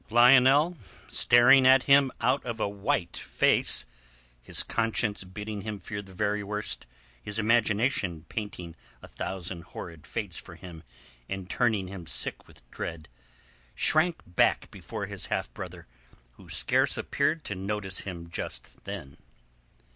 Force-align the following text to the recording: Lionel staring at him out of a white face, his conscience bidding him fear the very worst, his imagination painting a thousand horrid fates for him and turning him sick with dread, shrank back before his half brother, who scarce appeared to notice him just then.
Lionel 0.09 0.77
staring 1.09 1.67
at 1.67 1.83
him 1.83 2.11
out 2.19 2.43
of 2.43 2.59
a 2.59 2.67
white 2.67 3.15
face, 3.15 3.85
his 4.41 4.63
conscience 4.63 5.23
bidding 5.23 5.61
him 5.61 5.79
fear 5.79 6.01
the 6.01 6.11
very 6.15 6.41
worst, 6.43 6.87
his 7.21 7.37
imagination 7.37 8.25
painting 8.27 8.75
a 9.03 9.07
thousand 9.07 9.61
horrid 9.61 10.07
fates 10.07 10.37
for 10.37 10.55
him 10.55 10.81
and 11.29 11.51
turning 11.51 11.87
him 11.87 12.07
sick 12.07 12.47
with 12.47 12.67
dread, 12.71 13.09
shrank 13.75 14.21
back 14.25 14.71
before 14.71 15.05
his 15.05 15.27
half 15.27 15.53
brother, 15.53 15.85
who 16.31 16.49
scarce 16.49 16.97
appeared 16.97 17.43
to 17.43 17.53
notice 17.53 17.99
him 17.99 18.27
just 18.31 18.83
then. 18.85 19.17